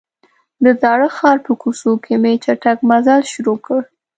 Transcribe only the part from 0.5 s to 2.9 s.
د زاړه ښار په کوڅو کې مې چټک